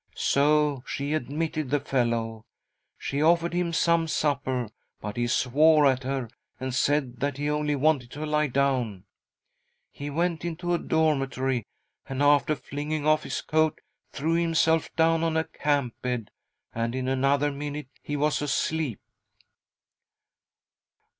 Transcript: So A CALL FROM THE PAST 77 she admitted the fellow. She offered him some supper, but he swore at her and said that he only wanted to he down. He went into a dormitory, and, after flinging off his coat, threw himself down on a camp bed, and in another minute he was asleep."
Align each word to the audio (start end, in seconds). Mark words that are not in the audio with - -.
So 0.15 0.19
A 0.19 0.49
CALL 0.49 0.49
FROM 0.49 0.49
THE 0.49 0.79
PAST 0.79 0.93
77 0.93 0.97
she 0.97 1.13
admitted 1.61 1.69
the 1.69 1.79
fellow. 1.79 2.45
She 2.97 3.21
offered 3.21 3.53
him 3.53 3.71
some 3.71 4.07
supper, 4.07 4.67
but 4.99 5.15
he 5.15 5.27
swore 5.27 5.85
at 5.85 6.01
her 6.01 6.27
and 6.59 6.73
said 6.73 7.19
that 7.19 7.37
he 7.37 7.51
only 7.51 7.75
wanted 7.75 8.09
to 8.13 8.25
he 8.41 8.47
down. 8.47 9.03
He 9.91 10.09
went 10.09 10.43
into 10.43 10.73
a 10.73 10.79
dormitory, 10.79 11.67
and, 12.09 12.23
after 12.23 12.55
flinging 12.55 13.05
off 13.05 13.21
his 13.21 13.41
coat, 13.41 13.79
threw 14.11 14.33
himself 14.33 14.89
down 14.95 15.23
on 15.23 15.37
a 15.37 15.43
camp 15.43 15.93
bed, 16.01 16.31
and 16.73 16.95
in 16.95 17.07
another 17.07 17.51
minute 17.51 17.89
he 18.01 18.17
was 18.17 18.41
asleep." 18.41 18.99